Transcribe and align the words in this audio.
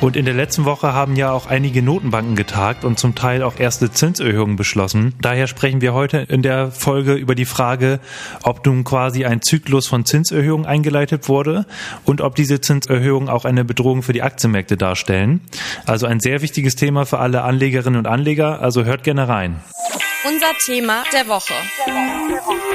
Und 0.00 0.14
in 0.14 0.24
der 0.24 0.34
letzten 0.34 0.64
Woche 0.64 0.92
haben 0.92 1.16
ja 1.16 1.32
auch 1.32 1.46
einige 1.46 1.82
Notenbanken 1.82 2.36
getagt 2.36 2.84
und 2.84 3.00
zum 3.00 3.16
Teil 3.16 3.42
auch 3.42 3.58
erste 3.58 3.90
Zinserhöhungen 3.90 4.54
beschlossen. 4.54 5.14
Daher 5.20 5.48
sprechen 5.48 5.80
wir 5.80 5.92
heute 5.92 6.18
in 6.18 6.42
der 6.42 6.70
Folge 6.70 7.14
über 7.14 7.34
die 7.34 7.44
Frage, 7.44 7.98
ob 8.44 8.64
nun 8.64 8.84
quasi 8.84 9.24
ein 9.24 9.42
Zyklus 9.42 9.88
von 9.88 10.04
Zinserhöhungen 10.04 10.66
eingeleitet 10.66 11.28
wurde 11.28 11.66
und 12.04 12.20
ob 12.20 12.36
diese 12.36 12.60
Zinserhöhungen 12.60 13.28
auch 13.28 13.44
eine 13.44 13.64
Bedrohung 13.64 14.02
für 14.02 14.12
die 14.12 14.22
Aktienmärkte 14.22 14.76
darstellen. 14.76 15.40
Also 15.84 16.06
ein 16.06 16.20
sehr 16.20 16.42
wichtiges 16.42 16.76
Thema 16.76 17.04
für 17.04 17.18
alle 17.18 17.42
Anlegerinnen 17.42 17.98
und 17.98 18.06
Anleger, 18.06 18.62
also 18.62 18.84
hört 18.84 19.02
gerne 19.02 19.26
rein. 19.26 19.60
Unser 20.24 20.52
Thema 20.64 21.02
der 21.12 21.26
Woche. 21.26 21.54
Der 21.86 21.94
Woche. 21.94 22.08
Der 22.28 22.36
Woche. 22.46 22.67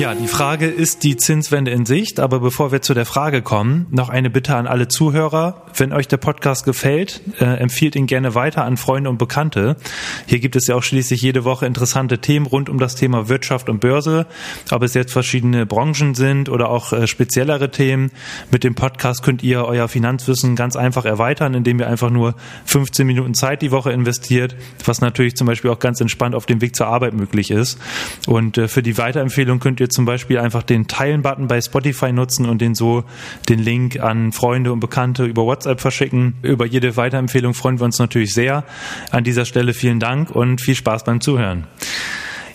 Ja, 0.00 0.14
die 0.14 0.28
Frage 0.28 0.66
ist 0.66 1.04
die 1.04 1.18
Zinswende 1.18 1.72
in 1.72 1.84
Sicht, 1.84 2.20
aber 2.20 2.40
bevor 2.40 2.72
wir 2.72 2.80
zu 2.80 2.94
der 2.94 3.04
Frage 3.04 3.42
kommen, 3.42 3.86
noch 3.90 4.08
eine 4.08 4.30
Bitte 4.30 4.56
an 4.56 4.66
alle 4.66 4.88
Zuhörer. 4.88 5.66
Wenn 5.76 5.92
euch 5.92 6.08
der 6.08 6.16
Podcast 6.16 6.64
gefällt, 6.64 7.20
äh, 7.38 7.44
empfiehlt 7.44 7.96
ihn 7.96 8.06
gerne 8.06 8.34
weiter 8.34 8.64
an 8.64 8.78
Freunde 8.78 9.10
und 9.10 9.18
Bekannte. 9.18 9.76
Hier 10.24 10.38
gibt 10.38 10.56
es 10.56 10.68
ja 10.68 10.74
auch 10.74 10.82
schließlich 10.82 11.20
jede 11.20 11.44
Woche 11.44 11.66
interessante 11.66 12.16
Themen 12.16 12.46
rund 12.46 12.70
um 12.70 12.78
das 12.78 12.94
Thema 12.94 13.28
Wirtschaft 13.28 13.68
und 13.68 13.80
Börse, 13.80 14.26
ob 14.70 14.82
es 14.82 14.94
jetzt 14.94 15.12
verschiedene 15.12 15.66
Branchen 15.66 16.14
sind 16.14 16.48
oder 16.48 16.70
auch 16.70 16.94
äh, 16.94 17.06
speziellere 17.06 17.70
Themen. 17.70 18.10
Mit 18.50 18.64
dem 18.64 18.74
Podcast 18.74 19.22
könnt 19.22 19.42
ihr 19.42 19.66
euer 19.66 19.86
Finanzwissen 19.86 20.56
ganz 20.56 20.76
einfach 20.76 21.04
erweitern, 21.04 21.52
indem 21.52 21.78
ihr 21.78 21.88
einfach 21.88 22.08
nur 22.08 22.36
15 22.64 23.06
Minuten 23.06 23.34
Zeit 23.34 23.60
die 23.60 23.70
Woche 23.70 23.92
investiert, 23.92 24.56
was 24.82 25.02
natürlich 25.02 25.36
zum 25.36 25.46
Beispiel 25.46 25.70
auch 25.70 25.78
ganz 25.78 26.00
entspannt 26.00 26.34
auf 26.34 26.46
dem 26.46 26.62
Weg 26.62 26.74
zur 26.74 26.86
Arbeit 26.86 27.12
möglich 27.12 27.50
ist. 27.50 27.78
Und 28.26 28.56
äh, 28.56 28.66
für 28.66 28.82
die 28.82 28.96
Weiterempfehlung 28.96 29.60
könnt 29.60 29.78
ihr 29.78 29.89
zum 29.90 30.04
Beispiel 30.04 30.38
einfach 30.38 30.62
den 30.62 30.86
Teilen-Button 30.86 31.48
bei 31.48 31.60
Spotify 31.60 32.12
nutzen 32.12 32.46
und 32.46 32.60
den 32.60 32.74
so 32.74 33.04
den 33.48 33.58
Link 33.58 34.00
an 34.00 34.32
Freunde 34.32 34.72
und 34.72 34.80
Bekannte 34.80 35.24
über 35.24 35.44
WhatsApp 35.44 35.80
verschicken. 35.80 36.34
Über 36.42 36.66
jede 36.66 36.96
Weiterempfehlung 36.96 37.54
freuen 37.54 37.78
wir 37.78 37.84
uns 37.84 37.98
natürlich 37.98 38.32
sehr. 38.32 38.64
An 39.10 39.24
dieser 39.24 39.44
Stelle 39.44 39.74
vielen 39.74 40.00
Dank 40.00 40.30
und 40.30 40.60
viel 40.60 40.74
Spaß 40.74 41.04
beim 41.04 41.20
Zuhören. 41.20 41.66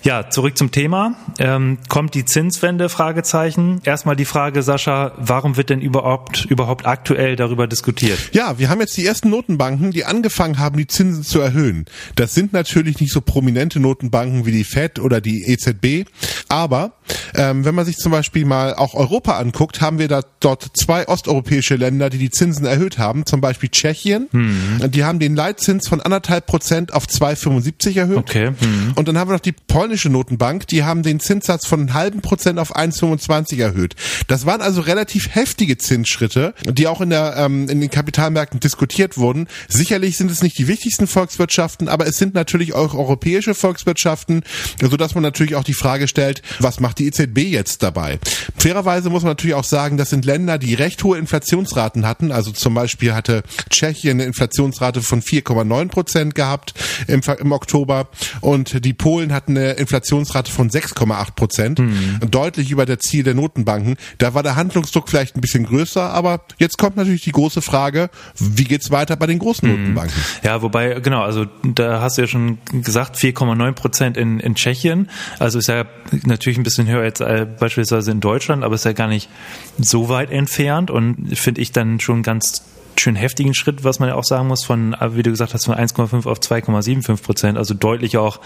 Ja, 0.06 0.30
zurück 0.30 0.56
zum 0.56 0.70
Thema. 0.70 1.16
Ähm, 1.40 1.80
kommt 1.90 2.14
die 2.14 2.26
Zinswende? 2.26 2.90
Fragezeichen. 2.90 3.82
Erstmal 3.86 4.16
die 4.16 4.26
Frage, 4.26 4.62
Sascha, 4.62 5.14
warum 5.18 5.58
wird 5.58 5.72
denn 5.72 5.82
überhaupt, 5.82 6.46
überhaupt 6.46 6.86
aktuell 6.86 7.36
darüber 7.36 7.66
diskutiert? 7.66 8.20
Ja, 8.32 8.60
wir 8.60 8.70
haben 8.70 8.82
jetzt 8.82 8.96
die 8.98 9.06
ersten 9.06 9.32
Notenbanken, 9.32 9.90
die 9.90 10.06
angefangen 10.06 10.60
haben, 10.60 10.78
die 10.78 10.86
Zinsen 10.86 11.24
zu 11.24 11.40
erhöhen. 11.40 11.86
Das 12.18 12.36
sind 12.36 12.54
natürlich 12.54 13.00
nicht 13.00 13.12
so 13.12 13.20
prominente 13.20 13.80
Notenbanken 13.80 14.46
wie 14.46 14.52
die 14.52 14.64
Fed 14.64 15.00
oder 15.00 15.22
die 15.22 15.44
EZB, 15.48 16.08
aber 16.50 16.92
ähm, 17.34 17.66
wenn 17.66 17.74
man 17.74 17.86
sich 17.86 17.98
zum 17.98 18.12
Beispiel 18.12 18.46
mal 18.46 18.76
auch 18.76 18.94
Europa 18.94 19.40
anguckt, 19.40 19.82
haben 19.82 19.98
wir 19.98 20.08
da 20.08 20.22
dort 20.40 20.70
zwei 20.78 21.08
osteuropäische 21.08 21.78
Länder, 21.78 22.12
die 22.12 22.20
die 22.20 22.30
Zinsen 22.30 22.68
erhöht 22.68 23.00
haben, 23.00 23.26
zum 23.26 23.42
Beispiel 23.42 23.70
Tschechien. 23.70 24.28
Hm. 24.32 24.92
Die 24.92 25.04
haben 25.04 25.18
den 25.18 25.36
Leitzins 25.36 25.88
von 25.88 26.00
anderthalb 26.00 26.46
Prozent 26.46 26.94
auf 26.94 27.08
2,75 27.08 27.98
erhöht. 27.98 28.18
Okay. 28.18 28.48
Hm. 28.48 28.94
Und 28.96 29.08
dann 29.08 29.18
haben 29.18 29.30
wir 29.30 29.34
noch 29.34 29.40
die 29.40 29.52
polnische 29.52 29.95
polnische 29.96 30.10
Notenbank, 30.10 30.68
die 30.68 30.84
haben 30.84 31.04
den 31.04 31.22
Zinssatz 31.22 31.66
von 31.66 31.94
halben 31.94 32.20
Prozent 32.20 32.60
auf 32.60 32.76
1,25 32.76 33.62
erhöht. 33.62 33.96
Das 34.28 34.46
waren 34.46 34.60
also 34.60 34.82
relativ 34.82 35.34
heftige 35.34 35.78
Zinsschritte, 35.78 36.54
die 36.66 36.88
auch 36.88 37.00
in, 37.00 37.12
der, 37.12 37.36
ähm, 37.38 37.70
in 37.70 37.80
den 37.80 37.90
Kapitalmärkten 37.90 38.60
diskutiert 38.60 39.18
wurden. 39.18 39.48
Sicherlich 39.70 40.18
sind 40.18 40.30
es 40.30 40.44
nicht 40.44 40.58
die 40.58 40.68
wichtigsten 40.68 41.08
Volkswirtschaften, 41.08 41.88
aber 41.88 42.08
es 42.08 42.18
sind 42.18 42.34
natürlich 42.34 42.74
auch 42.74 42.94
europäische 42.94 43.56
Volkswirtschaften, 43.56 44.44
sodass 44.82 45.16
man 45.16 45.24
natürlich 45.24 45.56
auch 45.56 45.64
die 45.64 45.74
Frage 45.74 46.10
stellt, 46.10 46.42
was 46.60 46.82
macht 46.82 47.00
die 47.00 47.08
EZB 47.08 47.38
jetzt 47.50 47.82
dabei? 47.82 48.20
Fairerweise 48.58 49.10
muss 49.10 49.24
man 49.24 49.32
natürlich 49.32 49.56
auch 49.56 49.64
sagen, 49.64 49.96
das 49.96 50.10
sind 50.10 50.26
Länder, 50.26 50.58
die 50.58 50.74
recht 50.74 51.02
hohe 51.06 51.18
Inflationsraten 51.18 52.06
hatten. 52.06 52.34
Also 52.34 52.52
zum 52.52 52.74
Beispiel 52.74 53.14
hatte 53.14 53.44
Tschechien 53.70 54.18
eine 54.18 54.26
Inflationsrate 54.26 55.02
von 55.02 55.22
4,9 55.22 55.88
Prozent 55.88 56.36
gehabt 56.36 56.74
im, 57.08 57.22
im 57.40 57.52
Oktober 57.54 58.10
und 58.42 58.84
die 58.84 58.94
Polen 58.94 59.32
hatten 59.32 59.58
eine 59.58 59.85
Inflationsrate 59.86 60.52
von 60.52 60.70
6,8 60.70 61.36
Prozent, 61.36 61.80
mhm. 61.80 62.20
deutlich 62.30 62.72
über 62.72 62.86
der 62.86 63.00
Ziel 63.00 63.24
der 63.24 63.36
Notenbanken. 63.36 63.98
Da 64.18 64.34
war 64.34 64.42
der 64.42 64.56
Handlungsdruck 64.56 65.10
vielleicht 65.10 65.36
ein 65.36 65.42
bisschen 65.42 65.66
größer, 65.66 66.02
aber 66.02 66.42
jetzt 66.58 66.78
kommt 66.78 66.98
natürlich 66.98 67.24
die 67.24 67.32
große 67.32 67.62
Frage, 67.62 68.10
wie 68.40 68.64
geht's 68.64 68.90
weiter 68.90 69.16
bei 69.16 69.28
den 69.28 69.40
großen 69.40 69.70
mhm. 69.70 69.76
Notenbanken? 69.76 70.22
Ja, 70.44 70.62
wobei, 70.62 71.00
genau, 71.00 71.22
also 71.22 71.46
da 71.64 72.02
hast 72.02 72.18
du 72.18 72.24
ja 72.24 72.28
schon 72.28 72.58
gesagt, 72.72 73.18
4,9 73.18 73.72
Prozent 73.74 74.18
in, 74.18 74.40
in 74.40 74.56
Tschechien. 74.56 75.10
Also 75.40 75.60
ist 75.60 75.68
ja 75.68 75.86
natürlich 76.26 76.58
ein 76.58 76.64
bisschen 76.64 76.88
höher 76.88 77.02
als 77.02 77.20
äh, 77.20 77.46
beispielsweise 77.60 78.12
in 78.12 78.20
Deutschland, 78.20 78.64
aber 78.64 78.76
ist 78.76 78.86
ja 78.86 78.94
gar 78.94 79.08
nicht 79.08 79.30
so 79.78 80.10
weit 80.10 80.32
entfernt 80.32 80.90
und 80.90 81.38
finde 81.38 81.62
ich 81.62 81.72
dann 81.72 82.00
schon 82.00 82.24
ganz 82.24 82.64
schön 83.02 83.16
heftigen 83.16 83.54
Schritt, 83.54 83.84
was 83.84 84.00
man 84.00 84.10
ja 84.10 84.16
auch 84.16 84.24
sagen 84.24 84.48
muss, 84.48 84.64
von, 84.64 84.96
wie 85.12 85.24
du 85.24 85.32
gesagt 85.32 85.54
hast, 85.54 85.66
von 85.66 85.76
1,5 85.76 86.28
auf 86.28 86.40
2,75 86.40 87.22
Prozent, 87.22 87.58
also 87.58 87.74
deutlich 87.74 88.18
auch 88.18 88.40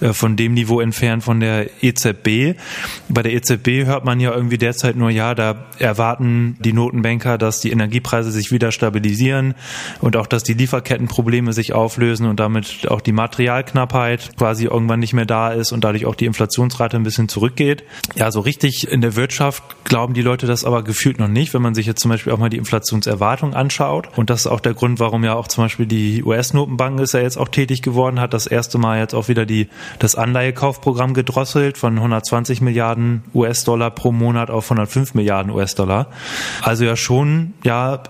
äh, 0.00 0.12
von 0.12 0.36
dem 0.36 0.54
Niveau 0.54 0.80
entfernt 0.80 1.22
von 1.22 1.40
der 1.40 1.82
EZB. 1.82 2.58
Bei 3.08 3.22
der 3.22 3.32
EZB 3.32 3.86
hört 3.86 4.04
man 4.04 4.20
ja 4.20 4.32
irgendwie 4.32 4.58
derzeit 4.58 4.96
nur, 4.96 5.10
ja, 5.10 5.34
da 5.34 5.66
erwarten 5.78 6.56
die 6.60 6.72
Notenbanker, 6.72 7.38
dass 7.38 7.60
die 7.60 7.70
Energiepreise 7.70 8.30
sich 8.30 8.50
wieder 8.50 8.72
stabilisieren 8.72 9.54
und 10.00 10.16
auch, 10.16 10.26
dass 10.26 10.42
die 10.42 10.54
Lieferkettenprobleme 10.54 11.52
sich 11.52 11.72
auflösen 11.72 12.26
und 12.26 12.40
damit 12.40 12.88
auch 12.88 13.00
die 13.00 13.12
Materialknappheit 13.12 14.36
quasi 14.36 14.64
irgendwann 14.64 15.00
nicht 15.00 15.12
mehr 15.12 15.26
da 15.26 15.50
ist 15.50 15.72
und 15.72 15.84
dadurch 15.84 16.06
auch 16.06 16.14
die 16.14 16.26
Inflationsrate 16.26 16.96
ein 16.96 17.02
bisschen 17.02 17.28
zurückgeht. 17.28 17.84
Ja, 18.16 18.30
so 18.30 18.40
richtig 18.40 18.88
in 18.88 19.00
der 19.00 19.16
Wirtschaft 19.16 19.62
glauben 19.84 20.14
die 20.14 20.22
Leute 20.22 20.46
das 20.46 20.64
aber 20.64 20.82
gefühlt 20.82 21.18
noch 21.18 21.28
nicht, 21.28 21.54
wenn 21.54 21.62
man 21.62 21.74
sich 21.74 21.86
jetzt 21.86 22.00
zum 22.00 22.10
Beispiel 22.10 22.32
auch 22.32 22.38
mal 22.38 22.48
die 22.48 22.56
Inflationserwartung 22.56 23.54
anschaut 23.54 23.81
anschaut. 23.82 24.08
Und 24.16 24.30
das 24.30 24.40
ist 24.40 24.46
auch 24.46 24.60
der 24.60 24.74
Grund, 24.74 25.00
warum 25.00 25.24
ja 25.24 25.34
auch 25.34 25.48
zum 25.48 25.64
Beispiel 25.64 25.86
die 25.86 26.22
US-Notenbank 26.24 27.00
ist 27.00 27.14
ja 27.14 27.20
jetzt 27.20 27.36
auch 27.36 27.48
tätig 27.48 27.82
geworden, 27.82 28.20
hat 28.20 28.32
das 28.32 28.46
erste 28.46 28.78
Mal 28.78 28.98
jetzt 28.98 29.14
auch 29.14 29.28
wieder 29.28 29.46
die, 29.46 29.68
das 29.98 30.14
Anleihekaufprogramm 30.14 31.14
gedrosselt 31.14 31.78
von 31.78 31.96
120 31.96 32.60
Milliarden 32.60 33.22
US-Dollar 33.34 33.90
pro 33.90 34.12
Monat 34.12 34.50
auf 34.50 34.66
105 34.66 35.14
Milliarden 35.14 35.52
US-Dollar. 35.52 36.08
Also 36.62 36.84
ja 36.84 36.96
schon, 36.96 37.54
ja, 37.64 38.02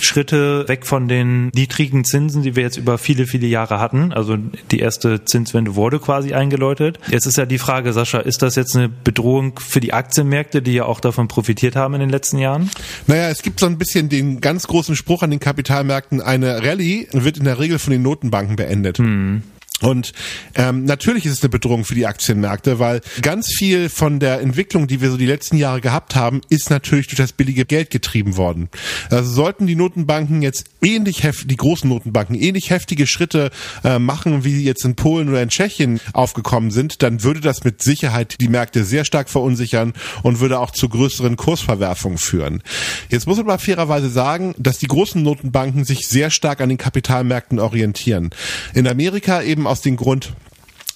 Schritte 0.00 0.68
weg 0.68 0.86
von 0.86 1.08
den 1.08 1.48
niedrigen 1.54 2.04
Zinsen, 2.04 2.42
die 2.42 2.56
wir 2.56 2.62
jetzt 2.62 2.76
über 2.76 2.98
viele, 2.98 3.26
viele 3.26 3.46
Jahre 3.46 3.80
hatten. 3.80 4.12
Also 4.12 4.36
die 4.70 4.80
erste 4.80 5.24
Zinswende 5.24 5.74
wurde 5.74 5.98
quasi 5.98 6.34
eingeläutet. 6.34 6.98
Jetzt 7.08 7.26
ist 7.26 7.36
ja 7.36 7.46
die 7.46 7.58
Frage, 7.58 7.92
Sascha, 7.92 8.18
ist 8.18 8.42
das 8.42 8.56
jetzt 8.56 8.76
eine 8.76 8.88
Bedrohung 8.88 9.58
für 9.58 9.80
die 9.80 9.92
Aktienmärkte, 9.92 10.62
die 10.62 10.72
ja 10.72 10.84
auch 10.84 11.00
davon 11.00 11.28
profitiert 11.28 11.76
haben 11.76 11.94
in 11.94 12.00
den 12.00 12.10
letzten 12.10 12.38
Jahren? 12.38 12.70
Naja, 13.06 13.28
es 13.28 13.42
gibt 13.42 13.60
so 13.60 13.66
ein 13.66 13.78
bisschen 13.78 14.08
den 14.08 14.40
ganz 14.40 14.66
großen 14.66 14.96
Spruch 15.06 15.22
an 15.22 15.30
den 15.30 15.38
Kapitalmärkten, 15.38 16.20
eine 16.20 16.64
Rallye 16.64 17.06
wird 17.12 17.38
in 17.38 17.44
der 17.44 17.60
Regel 17.60 17.78
von 17.78 17.92
den 17.92 18.02
Notenbanken 18.02 18.56
beendet. 18.56 18.98
Hm. 18.98 19.44
Und 19.82 20.12
ähm, 20.54 20.84
natürlich 20.84 21.26
ist 21.26 21.32
es 21.32 21.42
eine 21.42 21.50
Bedrohung 21.50 21.84
für 21.84 21.94
die 21.94 22.06
Aktienmärkte, 22.06 22.78
weil 22.78 23.02
ganz 23.20 23.48
viel 23.48 23.90
von 23.90 24.20
der 24.20 24.40
Entwicklung, 24.40 24.86
die 24.86 25.02
wir 25.02 25.10
so 25.10 25.18
die 25.18 25.26
letzten 25.26 25.58
Jahre 25.58 25.82
gehabt 25.82 26.14
haben, 26.14 26.40
ist 26.48 26.70
natürlich 26.70 27.08
durch 27.08 27.18
das 27.18 27.32
billige 27.32 27.66
Geld 27.66 27.90
getrieben 27.90 28.38
worden. 28.38 28.70
Also 29.10 29.30
sollten 29.30 29.66
die 29.66 29.74
Notenbanken 29.74 30.40
jetzt 30.40 30.64
ähnlich 30.80 31.24
heftig, 31.24 31.48
die 31.48 31.56
großen 31.56 31.90
Notenbanken 31.90 32.36
ähnlich 32.36 32.70
heftige 32.70 33.06
Schritte 33.06 33.50
äh, 33.84 33.98
machen, 33.98 34.44
wie 34.44 34.54
sie 34.54 34.64
jetzt 34.64 34.82
in 34.86 34.96
Polen 34.96 35.28
oder 35.28 35.42
in 35.42 35.50
Tschechien 35.50 36.00
aufgekommen 36.14 36.70
sind, 36.70 37.02
dann 37.02 37.22
würde 37.22 37.40
das 37.40 37.64
mit 37.64 37.82
Sicherheit 37.82 38.36
die 38.40 38.48
Märkte 38.48 38.82
sehr 38.82 39.04
stark 39.04 39.28
verunsichern 39.28 39.92
und 40.22 40.40
würde 40.40 40.58
auch 40.58 40.70
zu 40.70 40.88
größeren 40.88 41.36
Kursverwerfungen 41.36 42.16
führen. 42.16 42.62
Jetzt 43.10 43.26
muss 43.26 43.36
man 43.36 43.46
mal 43.46 43.58
fairerweise 43.58 44.08
sagen, 44.08 44.54
dass 44.56 44.78
die 44.78 44.86
großen 44.86 45.22
Notenbanken 45.22 45.84
sich 45.84 46.08
sehr 46.08 46.30
stark 46.30 46.62
an 46.62 46.70
den 46.70 46.78
Kapitalmärkten 46.78 47.58
orientieren. 47.58 48.30
In 48.72 48.88
Amerika 48.88 49.42
eben 49.42 49.65
aus 49.66 49.80
dem 49.80 49.96
Grund, 49.96 50.34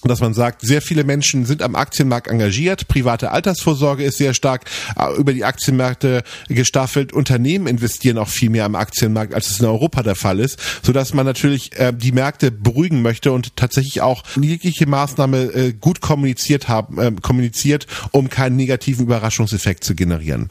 dass 0.09 0.19
man 0.19 0.33
sagt, 0.33 0.61
sehr 0.61 0.81
viele 0.81 1.03
Menschen 1.03 1.45
sind 1.45 1.61
am 1.61 1.75
Aktienmarkt 1.75 2.27
engagiert, 2.27 2.87
private 2.87 3.31
Altersvorsorge 3.31 4.03
ist 4.03 4.17
sehr 4.17 4.33
stark 4.33 4.65
äh, 4.97 5.15
über 5.15 5.33
die 5.33 5.45
Aktienmärkte 5.45 6.23
gestaffelt, 6.47 7.13
Unternehmen 7.13 7.67
investieren 7.67 8.17
auch 8.17 8.27
viel 8.27 8.49
mehr 8.49 8.65
am 8.65 8.75
Aktienmarkt, 8.75 9.33
als 9.33 9.49
es 9.49 9.59
in 9.59 9.65
Europa 9.65 10.03
der 10.03 10.15
Fall 10.15 10.39
ist, 10.39 10.59
so 10.81 10.91
dass 10.91 11.13
man 11.13 11.25
natürlich 11.25 11.77
äh, 11.79 11.93
die 11.95 12.11
Märkte 12.11 12.51
beruhigen 12.51 13.01
möchte 13.01 13.31
und 13.31 13.55
tatsächlich 13.55 14.01
auch 14.01 14.23
jegliche 14.39 14.87
Maßnahme 14.87 15.37
äh, 15.43 15.73
gut 15.73 16.01
kommuniziert 16.01 16.67
haben, 16.67 17.21
kommuniziert, 17.21 17.87
um 18.11 18.29
keinen 18.29 18.55
negativen 18.55 19.05
Überraschungseffekt 19.05 19.83
zu 19.83 19.95
generieren. 19.95 20.49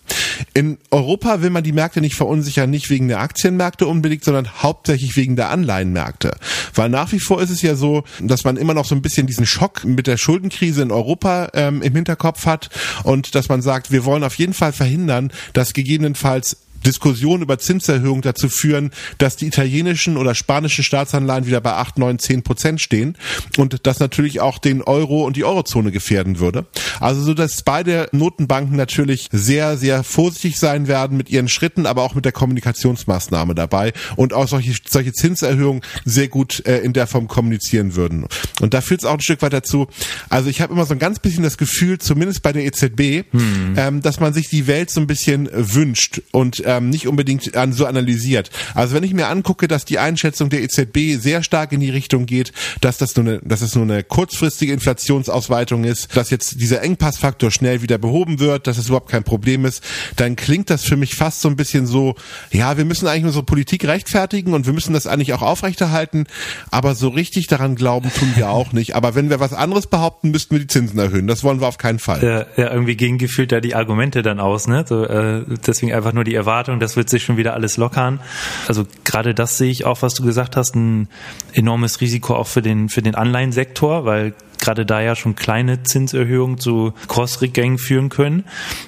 In 0.55 0.79
Europa 0.91 1.43
will 1.43 1.51
man 1.51 1.65
die 1.65 1.73
Märkte 1.73 2.01
nicht 2.01 2.15
verunsichern, 2.15 2.71
nicht 2.71 2.91
wegen 2.91 3.09
der 3.09 3.21
Aktienmärkte 3.21 3.87
unbedingt, 3.87 4.25
sondern 4.25 4.63
hauptsächlich 4.63 5.17
wegen 5.17 5.37
der 5.37 5.51
Anleihenmärkte, 5.51 6.33
weil 6.75 6.89
nach 6.89 7.13
wie 7.13 7.21
vor 7.21 7.43
ist 7.43 7.51
es 7.51 7.63
ja 7.63 7.75
so, 7.75 8.05
dass 8.21 8.45
man 8.45 8.57
immer 8.57 8.75
noch 8.75 8.85
so 8.85 8.95
ein 8.95 9.03
bisschen 9.03 9.27
diesen 9.27 9.40
diesen 9.41 9.47
Schock 9.47 9.85
mit 9.85 10.07
der 10.07 10.19
Schuldenkrise 10.19 10.83
in 10.83 10.93
Europa 10.93 11.49
ähm, 11.55 11.81
im 11.81 11.95
Hinterkopf 11.95 12.45
hat 12.45 12.69
und 13.05 13.35
dass 13.35 13.49
man 13.49 13.63
sagt, 13.63 13.91
wir 13.91 14.05
wollen 14.05 14.23
auf 14.23 14.35
jeden 14.35 14.53
Fall 14.53 14.73
verhindern, 14.73 15.33
dass 15.55 15.73
gegebenenfalls 15.73 16.59
Diskussionen 16.85 17.43
über 17.43 17.59
Zinserhöhungen 17.59 18.23
dazu 18.23 18.49
führen, 18.49 18.91
dass 19.19 19.37
die 19.37 19.47
italienischen 19.47 20.17
oder 20.17 20.35
spanischen 20.35 20.85
Staatsanleihen 20.85 21.47
wieder 21.47 21.61
bei 21.61 21.73
8, 21.73 21.99
9, 21.99 22.19
10 22.19 22.43
Prozent 22.43 22.81
stehen 22.81 23.17
und 23.57 23.87
das 23.87 24.01
natürlich 24.01 24.41
auch 24.41 24.59
den 24.59 24.83
Euro 24.83 25.25
und 25.25 25.37
die 25.37 25.45
Eurozone 25.45 25.93
gefährden 25.93 26.39
würde. 26.39 26.67
Also 27.01 27.23
so, 27.23 27.35
dass 27.35 27.63
beide 27.63 28.09
Notenbanken 28.13 28.77
natürlich 28.77 29.29
sehr, 29.33 29.77
sehr 29.77 30.05
vorsichtig 30.05 30.59
sein 30.59 30.89
werden 30.89 31.17
mit 31.17 31.31
ihren 31.31 31.49
Schritten, 31.49 31.87
aber 31.87 32.03
auch 32.03 32.15
mit 32.15 32.25
der 32.25 32.33
Kommunikationsmaßnahme 32.33 33.55
dabei 33.55 33.93
und 34.17 34.33
auch 34.33 34.49
solche, 34.49 34.75
solche 34.89 35.13
Zinserhöhungen 35.13 35.83
sehr 36.05 36.29
gut 36.29 36.65
äh, 36.67 36.79
in 36.79 36.93
der 36.93 37.07
Form 37.07 37.29
kommunizieren 37.29 37.95
würden. 37.97 38.27
Und 38.61 38.75
da 38.75 38.81
führt 38.81 39.01
es 39.01 39.07
auch 39.07 39.15
ein 39.15 39.21
Stück 39.21 39.43
weit 39.43 39.53
dazu, 39.53 39.89
also 40.29 40.49
ich 40.49 40.61
habe 40.61 40.73
immer 40.73 40.87
so 40.87 40.95
ein 40.95 40.99
ganz 40.99 41.19
bisschen 41.19 41.43
das 41.43 41.59
Gefühl, 41.59 41.99
zumindest 41.99 42.43
bei 42.43 42.53
der 42.53 42.65
EZB, 42.65 43.25
hm. 43.31 43.75
ähm, 43.77 44.03
dass 44.03 44.21
man 44.21 44.33
sich 44.33 44.49
die 44.49 44.67
Welt 44.67 44.91
so 44.91 45.01
ein 45.01 45.07
bisschen 45.07 45.49
wünscht 45.53 46.23
und 46.33 46.63
ähm, 46.77 46.91
nicht 46.91 47.09
unbedingt 47.09 47.57
an, 47.57 47.73
so 47.73 47.87
analysiert. 47.87 48.51
Also 48.75 48.95
wenn 48.95 49.03
ich 49.03 49.15
mir 49.15 49.29
angucke, 49.29 49.69
dass 49.69 49.85
die 49.85 49.99
Einschätzung 49.99 50.51
der 50.51 50.63
EZB 50.63 51.21
sehr 51.21 51.43
stark 51.43 51.73
in 51.73 51.81
die 51.81 51.91
Richtung 51.91 52.27
geht, 52.27 52.53
dass 52.81 52.99
das 52.99 53.17
nur 53.17 53.27
eine, 53.27 53.41
dass 53.41 53.63
es 53.63 53.75
nur 53.75 53.85
eine 53.85 54.03
kurzfristige 54.03 54.73
Inflationsausweitung 54.73 55.85
ist, 55.85 56.17
dass 56.17 56.31
jetzt 56.31 56.61
dieser 56.61 56.83
Engpassfaktor 56.83 57.51
schnell 57.51 57.83
wieder 57.83 57.99
behoben 57.99 58.41
wird, 58.41 58.67
dass 58.67 58.79
es 58.79 58.87
überhaupt 58.87 59.11
kein 59.11 59.25
Problem 59.25 59.65
ist, 59.65 59.83
dann 60.17 60.37
klingt 60.37 60.71
das 60.71 60.85
für 60.85 60.97
mich 60.97 61.15
fast 61.15 61.41
so 61.41 61.49
ein 61.49 61.57
bisschen 61.57 61.87
so, 61.87 62.15
ja, 62.51 62.77
wir 62.77 62.85
müssen 62.85 63.07
eigentlich 63.07 63.25
unsere 63.25 63.45
Politik 63.45 63.85
rechtfertigen 63.87 64.55
und 64.55 64.67
wir 64.67 64.73
müssen 64.73 64.93
das 64.93 65.07
eigentlich 65.07 65.33
auch 65.33 65.43
aufrechterhalten, 65.43 66.27
aber 66.71 66.95
so 66.95 67.09
richtig 67.09 67.47
daran 67.47 67.75
glauben 67.75 68.13
tun 68.13 68.33
wir 68.37 68.51
auch 68.51 68.73
nicht. 68.73 68.95
Aber 68.95 69.15
wenn 69.15 69.31
wir 69.31 69.41
was 69.41 69.53
anderes 69.53 69.87
behaupten, 69.87 70.31
müssten 70.31 70.55
wir 70.55 70.61
die 70.61 70.67
Zinsen 70.67 70.99
erhöhen. 70.99 71.27
Das 71.27 71.43
wollen 71.45 71.61
wir 71.61 71.69
auf 71.69 71.79
keinen 71.79 71.99
Fall. 71.99 72.23
Ja, 72.23 72.63
ja 72.63 72.73
irgendwie 72.73 72.97
gegen 72.97 73.19
gefühlt 73.19 73.53
da 73.53 73.61
die 73.61 73.75
Argumente 73.75 74.23
dann 74.23 74.41
aus, 74.41 74.69
ne? 74.69 74.85
So, 74.87 75.05
äh, 75.05 75.45
deswegen 75.67 75.93
einfach 75.93 76.13
nur 76.13 76.25
die 76.25 76.35
Erwartung, 76.35 76.60
das 76.69 76.97
wird 76.97 77.09
sich 77.09 77.23
schon 77.23 77.37
wieder 77.37 77.55
alles 77.55 77.77
lockern. 77.77 78.21
Also 78.69 78.85
gerade 79.05 79.35
das 79.35 79.59
sehe 79.59 79.71
ich 79.71 79.85
auch, 79.85 80.03
was 80.03 80.15
du 80.15 80.23
gesagt 80.23 80.57
hast, 80.57 80.75
ein 80.75 81.09
enormes 81.53 82.01
Risiko 82.01 82.35
auch 82.35 82.47
für 82.47 82.63
den 82.63 82.89
für 82.89 83.03
den 83.03 83.15
Anleihensektor, 83.15 84.05
weil 84.05 84.35
gerade 84.61 84.85
da 84.87 85.01
ja 85.01 85.17
schon 85.17 85.37
kleine 85.37 85.83
Zinserhöhungen 85.83 86.59
zu 86.59 86.93
Cross-Rückgängen 87.09 87.79
führen 87.79 88.09
können. 88.11 88.45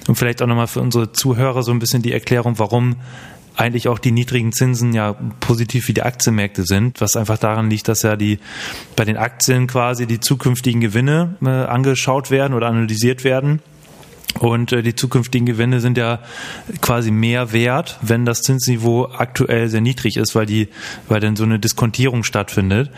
Und 0.07 0.15
vielleicht 0.15 0.41
auch 0.41 0.47
nochmal 0.47 0.67
für 0.67 0.81
unsere 0.81 1.11
Zuhörer 1.11 1.63
so 1.63 1.71
ein 1.71 1.79
bisschen 1.79 2.01
die 2.01 2.13
Erklärung, 2.13 2.59
warum 2.59 2.97
eigentlich 3.55 3.87
auch 3.87 3.99
die 3.99 4.11
niedrigen 4.11 4.51
Zinsen 4.51 4.93
ja 4.93 5.13
positiv 5.39 5.85
für 5.85 5.93
die 5.93 6.01
Aktienmärkte 6.01 6.63
sind, 6.65 7.01
was 7.01 7.15
einfach 7.15 7.37
daran 7.37 7.69
liegt, 7.69 7.87
dass 7.87 8.01
ja 8.01 8.15
die 8.15 8.39
bei 8.95 9.05
den 9.05 9.17
Aktien 9.17 9.67
quasi 9.67 10.07
die 10.07 10.19
zukünftigen 10.19 10.81
Gewinne 10.81 11.35
äh, 11.43 11.49
angeschaut 11.49 12.31
werden 12.31 12.53
oder 12.53 12.67
analysiert 12.67 13.23
werden 13.23 13.61
und 14.39 14.71
äh, 14.71 14.81
die 14.81 14.95
zukünftigen 14.95 15.45
Gewinne 15.45 15.79
sind 15.79 15.97
ja 15.97 16.19
quasi 16.81 17.11
mehr 17.11 17.53
wert, 17.53 17.99
wenn 18.01 18.25
das 18.25 18.41
Zinsniveau 18.41 19.09
aktuell 19.15 19.69
sehr 19.69 19.81
niedrig 19.81 20.17
ist, 20.17 20.35
weil 20.35 20.45
die, 20.45 20.69
weil 21.07 21.19
dann 21.19 21.35
so 21.35 21.43
eine 21.43 21.59
Diskontierung 21.59 22.23
stattfindet. 22.23 22.89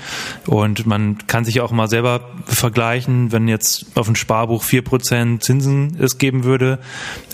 Und 0.48 0.86
man 0.86 1.18
kann 1.28 1.46
sich 1.46 1.62
auch 1.62 1.72
mal 1.72 1.88
selber 1.88 2.30
vergleichen, 2.46 3.32
wenn 3.32 3.48
jetzt 3.48 3.86
auf 3.96 4.08
ein 4.08 4.16
Sparbuch 4.16 4.64
vier 4.64 4.82
Prozent 4.82 5.44
Zinsen 5.44 5.98
es 6.00 6.18
geben 6.18 6.44
würde 6.44 6.80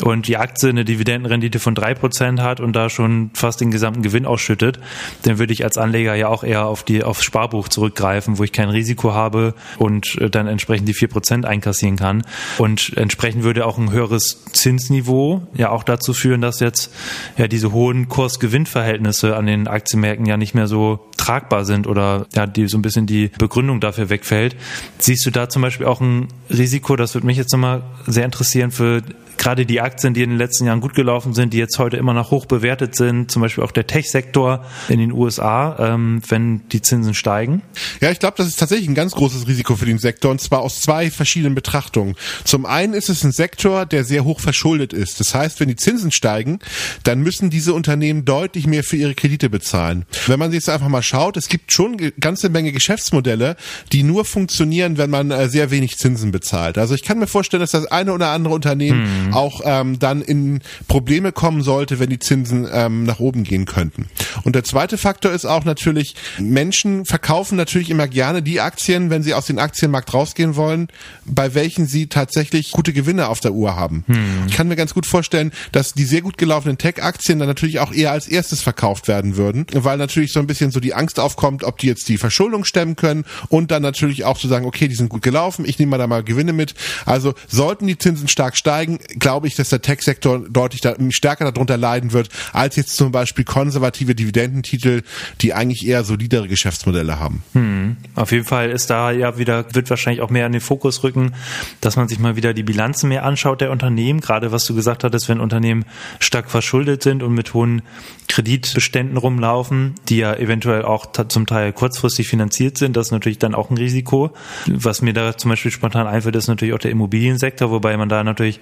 und 0.04 0.28
die 0.28 0.38
Aktie 0.38 0.70
eine 0.70 0.84
Dividendenrendite 0.84 1.60
von 1.60 1.76
drei 1.76 1.94
Prozent 1.94 2.42
hat 2.42 2.60
und 2.60 2.76
da 2.76 2.90
schon 2.90 3.30
fast 3.34 3.62
den 3.62 3.72
gesamten 3.72 4.02
Gewinn 4.02 4.26
ausschüttet, 4.26 4.80
dann 5.24 5.38
würde 5.38 5.54
ich 5.54 5.64
als 5.64 5.78
Anleger 5.78 6.16
ja 6.16 6.28
auch 6.28 6.44
eher 6.44 6.66
auf 6.66 6.84
die, 6.84 7.04
aufs 7.04 7.24
Sparbuch 7.24 7.68
zurückgreifen, 7.68 8.38
wo 8.38 8.44
ich 8.44 8.52
kein 8.52 8.70
Risiko 8.70 9.14
habe 9.14 9.54
und 9.78 10.18
äh, 10.20 10.30
dann 10.30 10.48
entsprechend 10.48 10.88
die 10.88 10.94
vier 10.94 11.08
Prozent 11.08 11.46
einkassieren 11.46 11.98
kann. 11.98 12.24
Und 12.58 12.94
entsprechend 12.98 13.44
würde 13.44 13.66
auch 13.66 13.78
ein 13.82 13.92
höheres 13.92 14.44
Zinsniveau 14.54 15.48
ja 15.54 15.70
auch 15.70 15.84
dazu 15.84 16.14
führen, 16.14 16.42
dass 16.42 16.60
jetzt 16.60 16.94
ja 17.38 17.48
diese 17.48 17.72
hohen 17.72 18.08
Kurs-Gewinn-Verhältnisse 18.10 19.36
an 19.36 19.46
den 19.46 19.68
Aktienmärkten 19.68 20.26
ja 20.26 20.38
nicht 20.38 20.54
mehr 20.54 20.68
so 20.68 21.00
tragbar 21.18 21.66
sind 21.66 21.88
oder 21.88 22.26
ja, 22.34 22.48
die 22.48 22.68
so 22.68 22.78
ein 22.78 22.82
bisschen 22.82 23.06
die 23.06 23.30
Begründung 23.38 23.80
dafür 23.80 24.10
wegfällt. 24.10 24.56
Siehst 24.98 25.26
du 25.26 25.32
da 25.32 25.50
zum 25.50 25.62
Beispiel 25.62 25.86
auch 25.86 26.02
ein 26.02 26.28
Risiko, 26.50 26.96
das 26.96 27.14
würde 27.14 27.28
mich 27.28 27.38
jetzt 27.38 27.52
nochmal 27.52 27.84
sehr 28.08 28.26
interessieren 28.26 28.72
für 28.72 29.02
gerade 29.42 29.66
die 29.66 29.82
Aktien, 29.82 30.14
die 30.14 30.22
in 30.22 30.30
den 30.30 30.38
letzten 30.38 30.68
Jahren 30.68 30.82
gut 30.82 30.94
gelaufen 30.94 31.34
sind, 31.34 31.52
die 31.54 31.58
jetzt 31.58 31.80
heute 31.80 31.98
immer 31.98 32.14
noch 32.14 32.30
hoch 32.30 32.46
bewertet 32.46 32.96
sind, 32.96 33.32
zum 33.32 33.42
Beispiel 33.42 33.64
auch 33.64 33.72
der 33.72 33.88
Tech-Sektor 33.88 34.64
in 34.88 35.00
den 35.00 35.12
USA, 35.12 35.94
ähm, 35.94 36.22
wenn 36.30 36.68
die 36.70 36.82
Zinsen 36.84 37.16
steigen? 37.16 37.64
Ja, 38.02 38.12
ich 38.12 38.20
glaube, 38.20 38.36
das 38.38 38.48
ist 38.48 38.60
tatsächlich 38.60 38.88
ein 38.88 38.94
ganz 38.94 39.14
großes 39.14 39.48
Risiko 39.48 39.76
für 39.76 39.88
den 39.88 39.98
Sektor 39.98 40.30
und 40.30 40.40
zwar 40.40 40.60
aus 40.60 40.80
zwei 40.82 41.10
verschiedenen 41.10 41.56
Betrachtungen. 41.56 42.16
Zum 42.44 42.68
einen 42.68 42.94
ist 42.94 43.10
es 43.10 43.24
ein 43.24 43.32
Sektor, 43.32 43.88
der 43.88 44.04
sehr 44.04 44.26
hoch 44.26 44.40
verschuldet 44.40 44.94
ist. 44.94 45.20
Das 45.20 45.34
heißt, 45.34 45.60
wenn 45.60 45.70
die 45.70 45.76
Zinsen 45.76 46.12
steigen, 46.12 46.60
dann 47.04 47.22
müssen 47.22 47.50
diese 47.50 47.74
Unternehmen 47.74 48.26
deutlich 48.26 48.68
mehr 48.68 48.84
für 48.84 48.98
ihre 48.98 49.16
Kredite 49.16 49.50
bezahlen. 49.50 50.06
Wenn 50.28 50.38
man 50.38 50.52
sich 50.52 50.60
jetzt 50.60 50.70
einfach 50.70 50.88
mal 50.88 51.02
schaut, 51.02 51.36
es 51.36 51.48
gibt 51.48 51.72
schon 51.72 51.98
eine 51.98 52.12
ganze 52.12 52.50
Menge 52.50 52.72
Geschäftsmodelle, 52.72 53.56
die 53.92 54.04
nur 54.04 54.24
funktionieren, 54.24 55.00
wenn 55.00 55.10
man 55.10 55.32
äh, 55.32 55.50
sehr 55.50 55.72
wenig 55.72 55.98
Zinsen 55.98 56.32
bezahlt. 56.32 56.78
Also 56.78 56.94
ich 56.94 57.02
kann 57.02 57.18
mir 57.18 57.26
vorstellen, 57.26 57.62
dass 57.62 57.72
das 57.72 57.88
eine 57.88 58.14
oder 58.14 58.30
andere 58.30 58.54
Unternehmen 58.54 59.06
hm 59.06 59.31
Mhm. 59.32 59.38
auch 59.38 59.62
ähm, 59.66 60.00
dann 60.00 60.22
in 60.22 60.62
Probleme 60.88 61.32
kommen 61.32 61.62
sollte, 61.62 62.00
wenn 62.00 62.10
die 62.10 62.20
Zinsen 62.20 62.68
ähm, 62.72 63.04
nach 63.04 63.20
oben 63.20 63.44
gehen 63.44 63.66
könnten. 63.66 64.08
Und 64.44 64.56
der 64.56 64.64
zweite 64.64 64.98
Faktor 64.98 65.32
ist 65.32 65.46
auch 65.46 65.66
natürlich, 65.66 66.16
Menschen 66.40 67.06
verkaufen 67.06 67.56
natürlich 67.56 67.90
immer 67.90 68.08
gerne 68.08 68.42
die 68.42 68.62
Aktien, 68.62 69.10
wenn 69.10 69.24
sie 69.24 69.34
aus 69.34 69.46
dem 69.46 69.60
Aktienmarkt 69.60 70.14
rausgehen 70.14 70.56
wollen, 70.56 70.88
bei 71.26 71.54
welchen 71.54 71.88
sie 71.88 72.08
tatsächlich 72.08 72.72
gute 72.72 72.94
Gewinne 72.94 73.28
auf 73.28 73.40
der 73.40 73.54
Uhr 73.54 73.76
haben. 73.76 74.04
Hm. 74.08 74.48
Ich 74.48 74.56
kann 74.56 74.68
mir 74.68 74.76
ganz 74.76 74.94
gut 74.94 75.06
vorstellen, 75.06 75.52
dass 75.72 75.94
die 75.94 76.06
sehr 76.06 76.22
gut 76.22 76.38
gelaufenen 76.38 76.78
Tech-Aktien 76.78 77.40
dann 77.40 77.48
natürlich 77.48 77.80
auch 77.80 77.92
eher 77.94 78.12
als 78.12 78.28
erstes 78.28 78.62
verkauft 78.62 79.08
werden 79.08 79.38
würden, 79.38 79.66
weil 79.74 79.98
natürlich 79.98 80.32
so 80.34 80.40
ein 80.40 80.48
bisschen 80.48 80.72
so 80.72 80.80
die 80.80 80.94
Angst 80.94 81.20
aufkommt, 81.20 81.64
ob 81.64 81.78
die 81.78 81.88
jetzt 81.88 82.08
die 82.10 82.18
Verschuldung 82.18 82.66
stemmen 82.66 82.96
können 82.96 83.26
und 83.50 83.72
dann 83.72 83.82
natürlich 83.82 84.26
auch 84.26 84.38
zu 84.38 84.48
sagen, 84.48 84.66
okay, 84.66 84.88
die 84.88 84.96
sind 84.96 85.10
gut 85.10 85.22
gelaufen, 85.22 85.66
ich 85.66 85.80
nehme 85.80 85.92
mal 85.92 85.98
da 85.98 86.08
mal 86.08 86.24
Gewinne 86.24 86.54
mit. 86.54 86.74
Also 87.06 87.34
sollten 87.48 87.88
die 87.88 87.98
Zinsen 87.98 88.28
stark 88.28 88.58
steigen, 88.58 89.00
glaube 89.22 89.48
ich, 89.48 89.56
dass 89.56 89.70
der 89.70 89.82
Tech-Sektor 89.82 90.50
deutlich 90.50 90.82
da, 90.82 90.96
stärker 91.12 91.50
darunter 91.50 91.78
leiden 91.78 92.12
wird, 92.12 92.30
als 92.52 92.76
jetzt 92.76 92.98
zum 92.98 93.12
Beispiel 93.12 93.46
konservative 93.46 94.16
Dividendentitel, 94.16 95.04
die 95.40 95.54
eigentlich 95.54 95.88
eher 95.88 96.04
solidere 96.04 96.50
Geschäftsmodelle 96.50 97.20
haben. 97.20 97.44
Hm. 97.54 97.98
Auf 98.16 98.32
jeden 98.32 98.46
Fall 98.46 98.72
ist 98.72 98.90
da 98.90 99.12
ja 99.12 99.38
wieder, 99.38 99.74
wird 99.74 99.90
wahrscheinlich 99.90 100.22
auch 100.22 100.30
mehr 100.30 100.48
in 100.48 100.52
den 100.52 100.62
Fokus 100.62 101.04
rücken, 101.04 101.34
dass 101.80 101.96
man 101.96 102.08
sich 102.10 102.20
mal 102.20 102.36
wieder 102.36 102.54
die 102.54 102.64
Bilanzen 102.64 103.08
mehr 103.10 103.24
anschaut 103.24 103.62
der 103.62 103.72
Unternehmen, 103.72 104.20
gerade 104.20 104.52
was 104.52 104.66
du 104.66 104.76
gesagt 104.76 105.04
hattest, 105.04 105.30
wenn 105.30 105.40
Unternehmen 105.40 105.86
stark 106.20 106.50
verschuldet 106.50 107.04
sind 107.04 107.24
und 107.24 107.34
mit 107.34 107.54
hohen 107.54 107.84
Kreditbeständen 108.28 109.18
rumlaufen, 109.18 109.96
die 110.10 110.18
ja 110.18 110.34
eventuell 110.34 110.84
auch 110.84 111.12
zum 111.28 111.46
Teil 111.46 111.74
kurzfristig 111.74 112.28
finanziert 112.28 112.78
sind, 112.78 112.98
das 112.98 113.08
ist 113.08 113.12
natürlich 113.12 113.38
dann 113.38 113.54
auch 113.54 113.70
ein 113.70 113.78
Risiko. 113.78 114.32
Was 114.66 115.02
mir 115.02 115.14
da 115.14 115.38
zum 115.38 115.50
Beispiel 115.50 115.70
spontan 115.70 116.08
einfällt, 116.08 116.36
ist 116.36 116.48
natürlich 116.48 116.74
auch 116.74 116.80
der 116.80 116.92
Immobiliensektor, 116.92 117.70
wobei 117.70 117.96
man 117.98 118.10
da 118.10 118.24
natürlich 118.24 118.60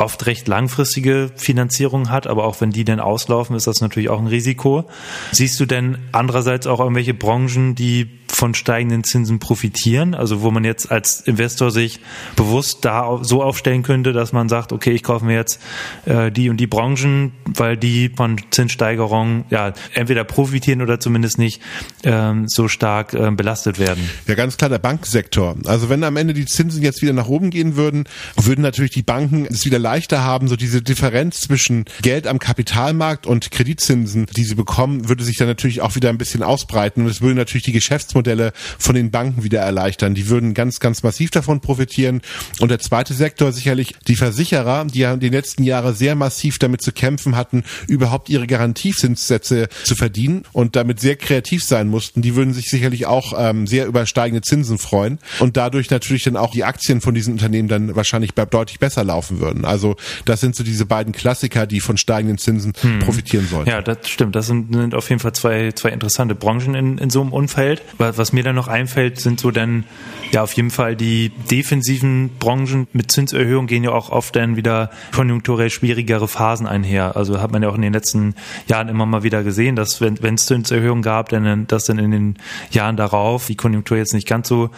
oft 0.00 0.26
recht 0.26 0.48
langfristige 0.48 1.30
Finanzierung 1.36 2.10
hat, 2.10 2.26
aber 2.26 2.44
auch 2.44 2.60
wenn 2.60 2.70
die 2.70 2.84
denn 2.84 3.00
auslaufen, 3.00 3.56
ist 3.56 3.66
das 3.66 3.80
natürlich 3.80 4.08
auch 4.08 4.18
ein 4.18 4.26
Risiko. 4.26 4.84
Siehst 5.32 5.58
du 5.60 5.66
denn 5.66 5.98
andererseits 6.12 6.66
auch 6.66 6.80
irgendwelche 6.80 7.14
Branchen, 7.14 7.74
die 7.74 8.19
von 8.40 8.54
steigenden 8.54 9.04
Zinsen 9.04 9.38
profitieren? 9.38 10.14
Also 10.14 10.40
wo 10.40 10.50
man 10.50 10.64
jetzt 10.64 10.90
als 10.90 11.20
Investor 11.20 11.70
sich 11.70 12.00
bewusst 12.36 12.86
da 12.86 13.18
so 13.20 13.42
aufstellen 13.42 13.82
könnte, 13.82 14.14
dass 14.14 14.32
man 14.32 14.48
sagt, 14.48 14.72
okay, 14.72 14.92
ich 14.92 15.02
kaufe 15.02 15.26
mir 15.26 15.34
jetzt 15.34 15.60
äh, 16.06 16.32
die 16.32 16.48
und 16.48 16.56
die 16.56 16.66
Branchen, 16.66 17.32
weil 17.44 17.76
die 17.76 18.10
von 18.16 18.40
Zinssteigerungen 18.50 19.44
ja 19.50 19.74
entweder 19.92 20.24
profitieren 20.24 20.80
oder 20.80 20.98
zumindest 20.98 21.38
nicht 21.38 21.60
ähm, 22.02 22.48
so 22.48 22.66
stark 22.66 23.12
äh, 23.12 23.30
belastet 23.30 23.78
werden. 23.78 24.08
Ja, 24.26 24.34
ganz 24.36 24.56
klar 24.56 24.70
der 24.70 24.78
Banksektor. 24.78 25.56
Also 25.66 25.90
wenn 25.90 26.02
am 26.02 26.16
Ende 26.16 26.32
die 26.32 26.46
Zinsen 26.46 26.82
jetzt 26.82 27.02
wieder 27.02 27.12
nach 27.12 27.28
oben 27.28 27.50
gehen 27.50 27.76
würden, 27.76 28.04
würden 28.36 28.62
natürlich 28.62 28.92
die 28.92 29.02
Banken 29.02 29.44
es 29.44 29.66
wieder 29.66 29.78
leichter 29.78 30.24
haben, 30.24 30.48
so 30.48 30.56
diese 30.56 30.80
Differenz 30.80 31.40
zwischen 31.40 31.84
Geld 32.00 32.26
am 32.26 32.38
Kapitalmarkt 32.38 33.26
und 33.26 33.50
Kreditzinsen, 33.50 34.24
die 34.34 34.44
sie 34.44 34.54
bekommen, 34.54 35.10
würde 35.10 35.24
sich 35.24 35.36
dann 35.36 35.48
natürlich 35.48 35.82
auch 35.82 35.94
wieder 35.94 36.08
ein 36.08 36.16
bisschen 36.16 36.42
ausbreiten 36.42 37.02
und 37.02 37.10
es 37.10 37.20
würde 37.20 37.34
natürlich 37.34 37.64
die 37.64 37.72
Geschäftsmodelle 37.72 38.29
Geschäftsmodelle 38.30 38.52
von 38.78 38.94
den 38.94 39.10
Banken 39.10 39.44
wieder 39.44 39.60
erleichtern. 39.60 40.14
Die 40.14 40.28
würden 40.28 40.54
ganz, 40.54 40.80
ganz 40.80 41.02
massiv 41.02 41.30
davon 41.30 41.60
profitieren. 41.60 42.22
Und 42.60 42.70
der 42.70 42.78
zweite 42.78 43.14
Sektor 43.14 43.52
sicherlich 43.52 43.94
die 44.06 44.16
Versicherer, 44.16 44.84
die 44.84 45.00
ja 45.00 45.12
in 45.12 45.20
den 45.20 45.32
letzten 45.32 45.64
Jahren 45.64 45.94
sehr 45.94 46.14
massiv 46.14 46.58
damit 46.58 46.82
zu 46.82 46.92
kämpfen 46.92 47.36
hatten, 47.36 47.64
überhaupt 47.86 48.28
ihre 48.28 48.46
Garantiezinssätze 48.46 49.68
zu 49.84 49.94
verdienen 49.94 50.44
und 50.52 50.76
damit 50.76 51.00
sehr 51.00 51.16
kreativ 51.16 51.64
sein 51.64 51.88
mussten. 51.88 52.22
Die 52.22 52.34
würden 52.36 52.54
sich 52.54 52.70
sicherlich 52.70 53.06
auch 53.06 53.34
ähm, 53.36 53.66
sehr 53.66 53.86
über 53.86 54.06
steigende 54.06 54.42
Zinsen 54.42 54.78
freuen 54.78 55.18
und 55.38 55.56
dadurch 55.56 55.90
natürlich 55.90 56.24
dann 56.24 56.36
auch 56.36 56.52
die 56.52 56.64
Aktien 56.64 57.00
von 57.00 57.14
diesen 57.14 57.34
Unternehmen 57.34 57.68
dann 57.68 57.96
wahrscheinlich 57.96 58.32
deutlich 58.32 58.78
besser 58.78 59.04
laufen 59.04 59.40
würden. 59.40 59.64
Also 59.64 59.96
das 60.24 60.40
sind 60.40 60.56
so 60.56 60.64
diese 60.64 60.86
beiden 60.86 61.12
Klassiker, 61.12 61.66
die 61.66 61.80
von 61.80 61.96
steigenden 61.96 62.38
Zinsen 62.38 62.72
hm. 62.80 63.00
profitieren 63.00 63.46
sollen. 63.46 63.66
Ja, 63.66 63.82
das 63.82 64.08
stimmt. 64.08 64.34
Das 64.34 64.46
sind, 64.46 64.74
sind 64.74 64.94
auf 64.94 65.08
jeden 65.08 65.20
Fall 65.20 65.32
zwei, 65.32 65.72
zwei 65.72 65.90
interessante 65.90 66.34
Branchen 66.34 66.74
in, 66.74 66.98
in 66.98 67.10
so 67.10 67.20
einem 67.20 67.32
Umfeld. 67.32 67.82
Was 67.98 68.19
was 68.20 68.32
mir 68.32 68.44
dann 68.44 68.54
noch 68.54 68.68
einfällt, 68.68 69.18
sind 69.18 69.40
so 69.40 69.50
dann 69.50 69.84
ja 70.30 70.42
auf 70.42 70.52
jeden 70.52 70.70
Fall 70.70 70.94
die 70.94 71.30
defensiven 71.50 72.30
Branchen 72.38 72.86
mit 72.92 73.10
Zinserhöhung 73.10 73.66
gehen 73.66 73.82
ja 73.82 73.92
auch 73.92 74.10
oft 74.10 74.36
dann 74.36 74.56
wieder 74.56 74.90
konjunkturell 75.12 75.70
schwierigere 75.70 76.28
Phasen 76.28 76.66
einher. 76.66 77.16
Also 77.16 77.40
hat 77.40 77.50
man 77.50 77.62
ja 77.62 77.70
auch 77.70 77.74
in 77.74 77.82
den 77.82 77.94
letzten 77.94 78.34
Jahren 78.68 78.88
immer 78.88 79.06
mal 79.06 79.22
wieder 79.22 79.42
gesehen, 79.42 79.74
dass 79.74 80.00
wenn 80.00 80.34
es 80.34 80.46
Zinserhöhungen 80.46 81.02
gab, 81.02 81.30
dann 81.30 81.66
dass 81.66 81.84
dann 81.84 81.98
in 81.98 82.10
den 82.10 82.38
Jahren 82.70 82.96
darauf 82.96 83.46
die 83.46 83.56
Konjunktur 83.56 83.96
jetzt 83.96 84.12
nicht 84.12 84.28
ganz 84.28 84.48
so 84.48 84.70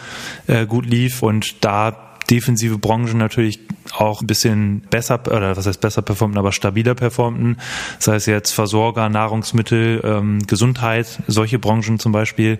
äh, 0.47 0.65
gut 0.65 0.85
lief 0.85 1.21
und 1.21 1.63
da 1.63 2.12
defensive 2.33 2.79
Branchen 2.79 3.19
natürlich 3.19 3.59
auch 3.95 4.21
ein 4.21 4.27
bisschen 4.27 4.81
besser, 4.89 5.21
oder 5.27 5.55
was 5.55 5.67
heißt 5.67 5.79
besser 5.79 6.01
performten, 6.01 6.39
aber 6.39 6.51
stabiler 6.51 6.95
performten. 6.95 7.57
Das 7.97 8.07
heißt 8.07 8.27
jetzt 8.27 8.51
Versorger, 8.51 9.07
Nahrungsmittel, 9.07 10.01
ähm, 10.03 10.39
Gesundheit, 10.47 11.19
solche 11.27 11.59
Branchen 11.59 11.99
zum 11.99 12.11
Beispiel, 12.11 12.57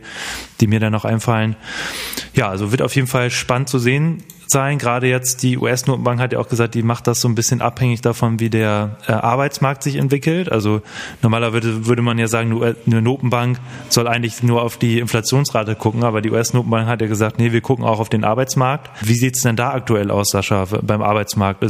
die 0.61 0.67
mir 0.67 0.79
dann 0.79 0.91
noch 0.91 1.05
einfallen. 1.05 1.55
Ja, 2.35 2.49
also 2.49 2.71
wird 2.71 2.83
auf 2.83 2.95
jeden 2.95 3.07
Fall 3.07 3.31
spannend 3.31 3.67
zu 3.67 3.79
sehen 3.79 4.23
sein. 4.47 4.77
Gerade 4.77 5.07
jetzt 5.07 5.43
die 5.43 5.57
US-Notenbank 5.57 6.19
hat 6.19 6.33
ja 6.33 6.39
auch 6.39 6.49
gesagt, 6.49 6.75
die 6.75 6.83
macht 6.83 7.07
das 7.07 7.21
so 7.21 7.27
ein 7.27 7.35
bisschen 7.35 7.61
abhängig 7.61 8.01
davon, 8.01 8.39
wie 8.39 8.49
der 8.49 8.97
äh, 9.07 9.11
Arbeitsmarkt 9.11 9.83
sich 9.83 9.95
entwickelt. 9.95 10.51
Also 10.51 10.81
normalerweise 11.21 11.85
würde 11.85 12.01
man 12.01 12.17
ja 12.17 12.27
sagen, 12.27 12.61
eine 12.85 13.01
Notenbank 13.01 13.59
soll 13.89 14.07
eigentlich 14.07 14.43
nur 14.43 14.61
auf 14.61 14.77
die 14.77 14.99
Inflationsrate 14.99 15.75
gucken, 15.75 16.03
aber 16.03 16.21
die 16.21 16.31
US-Notenbank 16.31 16.87
hat 16.87 17.01
ja 17.01 17.07
gesagt, 17.07 17.39
nee, 17.39 17.51
wir 17.51 17.61
gucken 17.61 17.85
auch 17.85 17.99
auf 17.99 18.09
den 18.09 18.23
Arbeitsmarkt. 18.23 18.89
Wie 19.01 19.15
sieht's 19.15 19.41
denn 19.41 19.55
da 19.55 19.71
aktuell 19.71 20.11
aus, 20.11 20.29
Sascha, 20.31 20.65
beim 20.81 21.01
Arbeitsmarkt? 21.01 21.63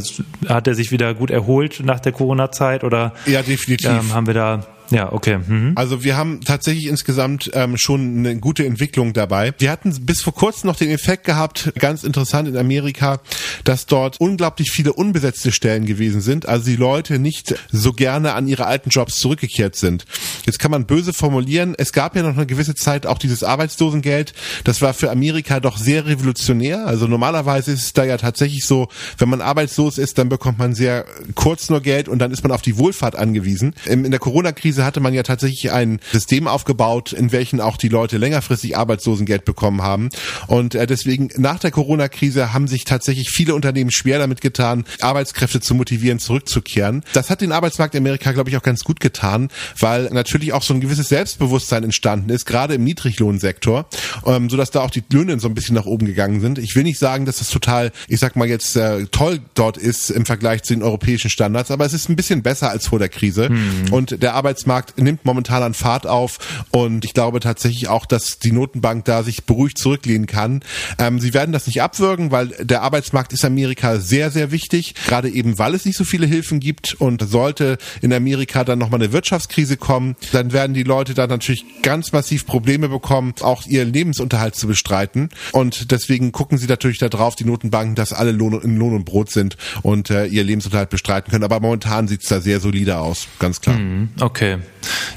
Hat 0.48 0.68
er 0.68 0.76
sich 0.76 0.92
wieder 0.92 1.14
gut 1.14 1.32
erholt 1.32 1.82
nach 1.84 2.00
der 2.00 2.12
Corona-Zeit 2.12 2.84
oder 2.84 3.14
ja, 3.26 3.42
definitiv. 3.42 3.90
Ähm, 3.90 4.14
haben 4.14 4.28
wir 4.28 4.34
da 4.34 4.64
ja, 4.94 5.12
okay. 5.12 5.40
Mhm. 5.40 5.74
Also 5.76 6.04
wir 6.04 6.16
haben 6.16 6.42
tatsächlich 6.42 6.86
insgesamt 6.86 7.50
ähm, 7.54 7.78
schon 7.78 8.20
eine 8.20 8.38
gute 8.38 8.66
Entwicklung 8.66 9.14
dabei. 9.14 9.54
Wir 9.58 9.72
hatten 9.72 9.92
bis 10.06 10.22
vor 10.22 10.34
kurzem 10.34 10.68
noch 10.68 10.76
den 10.76 10.92
Effekt 10.92 11.24
gehabt, 11.24 11.74
ganz 11.80 12.04
interessant 12.04 12.48
in 12.48 12.56
Amerika, 12.56 13.20
dass 13.64 13.88
dort 13.88 14.20
unglaublich 14.20 14.70
viele 14.72 14.94
unbesetzte 14.94 15.52
Stellen 15.52 15.86
gewesen 15.86 16.22
sind, 16.22 16.48
also 16.48 16.66
die 16.66 16.76
Leute 16.76 17.18
nicht 17.18 17.56
so 17.72 17.94
gerne 17.94 18.34
an 18.34 18.48
ihre 18.48 18.68
alten 18.68 18.90
Jobs 18.90 19.18
zurückgekehrt 19.18 19.76
sind. 19.76 20.06
Jetzt 20.46 20.60
kann 20.60 20.70
man 20.70 20.86
böse 20.86 21.12
formulieren, 21.12 21.74
es 21.78 21.92
gab 21.92 22.16
ja 22.16 22.22
noch 22.22 22.38
eine 22.38 22.46
gewisse 22.46 22.76
Zeit 22.76 23.08
auch 23.08 23.18
dieses 23.18 23.44
Arbeitslosengeld, 23.44 24.34
das 24.64 24.82
war 24.82 24.94
für 24.94 25.10
Amerika 25.10 25.60
doch 25.60 25.78
sehr 25.78 26.06
revolutionär. 26.06 26.86
Also 26.86 27.08
normalerweise 27.08 27.72
ist 27.72 27.84
es 27.84 27.94
da 27.94 28.04
ja 28.04 28.18
tatsächlich 28.18 28.66
so, 28.66 28.90
wenn 29.18 29.30
man 29.30 29.42
arbeitslos 29.42 29.98
ist, 29.98 30.20
dann 30.20 30.30
bekommt 30.30 30.60
man 30.60 30.76
sehr 30.76 31.06
kurz 31.34 31.70
nur 31.70 31.82
Geld 31.82 32.08
und 32.08 32.20
dann 32.20 32.32
ist 32.32 32.44
man 32.44 32.52
auf 32.52 32.62
die 32.62 32.78
Wohlfahrt 32.78 33.16
angewiesen. 33.16 33.74
In 33.86 34.12
der 34.12 34.20
Corona-Krise 34.20 34.83
Krise 34.84 34.86
hatte 34.86 35.00
man 35.00 35.14
ja 35.14 35.24
tatsächlich 35.24 35.72
ein 35.72 36.00
System 36.12 36.48
aufgebaut, 36.48 37.14
in 37.14 37.32
welchen 37.32 37.62
auch 37.62 37.78
die 37.78 37.88
Leute 37.88 38.18
längerfristig 38.18 38.78
Arbeitslosengeld 38.78 39.46
bekommen 39.46 39.82
haben. 39.82 40.10
Und 40.48 40.76
äh, 40.76 40.86
deswegen 40.86 41.30
nach 41.38 41.60
der 41.60 41.72
Corona-Krise 41.72 42.54
haben 42.54 42.68
sich 42.68 42.86
tatsächlich 42.86 43.30
viele 43.30 43.56
Unternehmen 43.56 43.92
schwer 43.92 44.20
damit 44.20 44.42
getan, 44.42 44.86
Arbeitskräfte 45.02 45.62
zu 45.62 45.76
motivieren, 45.76 46.20
zurückzukehren. 46.20 47.04
Das 47.14 47.30
hat 47.30 47.42
den 47.42 47.52
Arbeitsmarkt 47.52 47.96
in 47.96 48.04
Amerika, 48.04 48.32
glaube 48.32 48.50
ich, 48.50 48.58
auch 48.58 48.64
ganz 48.64 48.84
gut 48.84 49.00
getan, 49.00 49.50
weil 49.80 50.10
natürlich 50.12 50.54
auch 50.54 50.64
so 50.64 50.74
ein 50.74 50.82
gewisses 50.82 51.10
Selbstbewusstsein 51.10 51.84
entstanden 51.84 52.30
ist, 52.30 52.46
gerade 52.46 52.76
im 52.76 52.84
Niedriglohnsektor, 52.84 53.86
ähm, 54.26 54.50
sodass 54.50 54.72
da 54.72 54.82
auch 54.82 54.92
die 54.92 55.04
Löhne 55.12 55.40
so 55.40 55.48
ein 55.48 55.56
bisschen 55.56 55.76
nach 55.76 55.86
oben 55.86 56.06
gegangen 56.06 56.42
sind. 56.42 56.60
Ich 56.60 56.76
will 56.76 56.84
nicht 56.84 57.00
sagen, 57.00 57.26
dass 57.26 57.38
das 57.38 57.50
total, 57.50 57.92
ich 58.08 58.20
sag 58.20 58.36
mal 58.36 58.48
jetzt, 58.48 58.76
äh, 58.76 59.06
toll 59.08 59.40
dort 59.54 59.78
ist 59.78 60.10
im 60.10 60.26
Vergleich 60.26 60.64
zu 60.64 60.74
den 60.74 60.84
europäischen 60.84 61.30
Standards, 61.30 61.72
aber 61.72 61.86
es 61.86 61.94
ist 61.94 62.10
ein 62.10 62.16
bisschen 62.16 62.44
besser 62.44 62.70
als 62.70 62.88
vor 62.88 63.00
der 63.00 63.10
Krise. 63.10 63.50
Hm. 63.50 63.92
Und 63.92 64.22
der 64.22 64.34
Arbeits 64.34 64.63
Arbeitsmarkt 64.64 64.98
nimmt 64.98 65.26
momentan 65.26 65.64
an 65.64 65.74
Fahrt 65.74 66.08
auf 66.08 66.66
und 66.72 67.06
ich 67.06 67.14
glaube 67.14 67.40
tatsächlich 67.40 67.88
auch, 67.88 68.06
dass 68.06 68.40
die 68.40 68.52
Notenbank 68.52 69.06
da 69.06 69.24
sich 69.24 69.44
beruhigt 69.44 69.78
zurücklehnen 69.78 70.28
kann. 70.28 70.62
Ähm, 70.98 71.20
sie 71.20 71.34
werden 71.34 71.52
das 71.52 71.68
nicht 71.68 71.82
abwürgen, 71.82 72.32
weil 72.32 72.48
der 72.60 72.82
Arbeitsmarkt 72.82 73.34
ist 73.34 73.44
Amerika 73.46 73.98
sehr, 73.98 74.32
sehr 74.32 74.52
wichtig, 74.52 74.96
gerade 75.06 75.30
eben 75.30 75.60
weil 75.60 75.76
es 75.76 75.86
nicht 75.86 75.98
so 75.98 76.04
viele 76.04 76.26
Hilfen 76.26 76.60
gibt 76.60 76.96
und 77.00 77.28
sollte 77.28 77.78
in 78.02 78.14
Amerika 78.14 78.64
dann 78.64 78.80
nochmal 78.80 79.02
eine 79.02 79.12
Wirtschaftskrise 79.12 79.78
kommen, 79.78 80.16
dann 80.32 80.54
werden 80.54 80.74
die 80.74 80.84
Leute 80.84 81.14
da 81.14 81.28
natürlich 81.28 81.66
ganz 81.82 82.12
massiv 82.12 82.46
Probleme 82.46 82.90
bekommen, 82.90 83.34
auch 83.42 83.66
ihren 83.66 83.92
Lebensunterhalt 83.92 84.56
zu 84.56 84.68
bestreiten 84.68 85.30
und 85.52 85.92
deswegen 85.92 86.32
gucken 86.32 86.58
sie 86.58 86.68
natürlich 86.68 87.00
darauf, 87.00 87.36
die 87.36 87.46
Notenbanken, 87.46 87.96
dass 87.96 88.14
alle 88.14 88.32
Lohn, 88.32 88.60
in 88.62 88.78
Lohn 88.78 88.96
und 88.96 89.06
Brot 89.06 89.32
sind 89.32 89.58
und 89.82 90.10
äh, 90.10 90.26
ihr 90.26 90.44
Lebensunterhalt 90.44 90.90
bestreiten 90.90 91.32
können, 91.32 91.44
aber 91.44 91.60
momentan 91.60 92.08
sieht 92.08 92.24
es 92.24 92.30
da 92.30 92.40
sehr 92.40 92.60
solide 92.60 93.00
aus, 93.00 93.28
ganz 93.40 93.60
klar. 93.60 93.78
Mhm, 93.78 94.10
okay. 94.56 94.64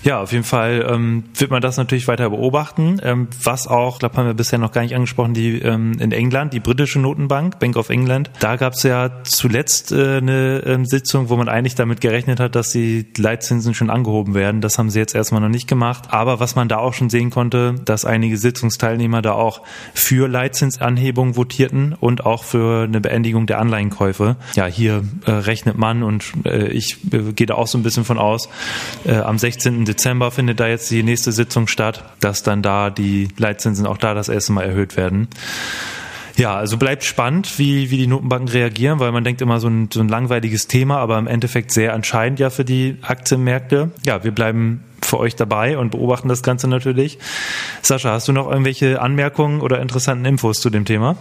Ja, 0.02 0.20
auf 0.20 0.30
jeden 0.30 0.44
Fall 0.44 0.86
ähm, 0.88 1.24
wird 1.34 1.50
man 1.50 1.60
das 1.60 1.76
natürlich 1.78 2.06
weiter 2.06 2.30
beobachten. 2.30 3.00
Ähm, 3.02 3.26
was 3.42 3.66
auch, 3.66 3.98
glaube 3.98 4.16
haben 4.16 4.26
wir 4.26 4.34
bisher 4.34 4.58
noch 4.58 4.70
gar 4.70 4.82
nicht 4.82 4.94
angesprochen, 4.94 5.34
die 5.34 5.58
ähm, 5.60 5.94
in 5.98 6.12
England, 6.12 6.52
die 6.52 6.60
britische 6.60 7.00
Notenbank, 7.00 7.58
Bank 7.58 7.76
of 7.76 7.90
England. 7.90 8.30
Da 8.38 8.54
gab 8.54 8.74
es 8.74 8.84
ja 8.84 9.24
zuletzt 9.24 9.90
äh, 9.90 10.18
eine 10.18 10.62
ähm, 10.64 10.86
Sitzung, 10.86 11.28
wo 11.28 11.36
man 11.36 11.48
eigentlich 11.48 11.74
damit 11.74 12.00
gerechnet 12.00 12.38
hat, 12.38 12.54
dass 12.54 12.70
die 12.70 13.06
Leitzinsen 13.16 13.74
schon 13.74 13.90
angehoben 13.90 14.34
werden. 14.34 14.60
Das 14.60 14.78
haben 14.78 14.90
sie 14.90 15.00
jetzt 15.00 15.14
erstmal 15.14 15.40
noch 15.40 15.48
nicht 15.48 15.66
gemacht. 15.66 16.04
Aber 16.10 16.38
was 16.38 16.54
man 16.54 16.68
da 16.68 16.78
auch 16.78 16.94
schon 16.94 17.10
sehen 17.10 17.30
konnte, 17.30 17.74
dass 17.84 18.04
einige 18.04 18.36
Sitzungsteilnehmer 18.36 19.22
da 19.22 19.32
auch 19.32 19.62
für 19.92 20.28
Leitzinsanhebung 20.28 21.34
votierten 21.34 21.94
und 21.98 22.24
auch 22.24 22.44
für 22.44 22.84
eine 22.84 23.00
Beendigung 23.00 23.46
der 23.46 23.58
Anleihenkäufe. 23.58 24.36
Ja, 24.54 24.66
hier 24.66 25.02
äh, 25.24 25.32
rechnet 25.32 25.76
man 25.76 26.04
und 26.04 26.32
äh, 26.44 26.68
ich 26.68 26.98
äh, 27.12 27.32
gehe 27.32 27.48
da 27.48 27.54
auch 27.54 27.66
so 27.66 27.76
ein 27.76 27.82
bisschen 27.82 28.04
von 28.04 28.18
aus, 28.18 28.48
äh, 29.04 29.16
am 29.26 29.38
16. 29.38 29.84
Dezember 29.84 30.30
findet 30.30 30.60
da 30.60 30.68
jetzt 30.68 30.90
die 30.90 31.02
nächste 31.02 31.32
Sitzung 31.32 31.66
statt, 31.66 32.04
dass 32.20 32.42
dann 32.42 32.62
da 32.62 32.90
die 32.90 33.28
Leitzinsen 33.36 33.86
auch 33.86 33.98
da 33.98 34.14
das 34.14 34.28
erste 34.28 34.52
Mal 34.52 34.64
erhöht 34.64 34.96
werden. 34.96 35.28
Ja, 36.36 36.54
also 36.54 36.76
bleibt 36.76 37.04
spannend, 37.04 37.58
wie, 37.58 37.90
wie 37.90 37.96
die 37.96 38.06
Notenbanken 38.06 38.48
reagieren, 38.48 39.00
weil 39.00 39.10
man 39.10 39.24
denkt 39.24 39.40
immer 39.40 39.58
so 39.58 39.68
ein, 39.68 39.88
so 39.92 40.00
ein 40.00 40.08
langweiliges 40.08 40.68
Thema, 40.68 40.98
aber 40.98 41.18
im 41.18 41.26
Endeffekt 41.26 41.72
sehr 41.72 41.94
entscheidend 41.94 42.38
ja 42.40 42.50
für 42.50 42.64
die 42.64 42.98
Aktienmärkte. 43.00 43.90
Ja, 44.04 44.22
wir 44.22 44.32
bleiben 44.32 44.84
für 45.00 45.18
euch 45.18 45.34
dabei 45.34 45.78
und 45.78 45.90
beobachten 45.90 46.28
das 46.28 46.42
Ganze 46.42 46.68
natürlich. 46.68 47.18
Sascha, 47.80 48.10
hast 48.10 48.28
du 48.28 48.32
noch 48.32 48.50
irgendwelche 48.50 49.00
Anmerkungen 49.00 49.62
oder 49.62 49.80
interessanten 49.80 50.26
Infos 50.26 50.60
zu 50.60 50.68
dem 50.68 50.84
Thema? 50.84 51.16